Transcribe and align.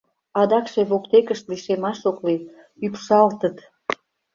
Адакше 0.41 0.81
воктекышт 0.89 1.45
лишемаш 1.51 1.99
ок 2.09 2.17
лий: 2.25 2.41
ӱпшалтыт! 2.85 3.57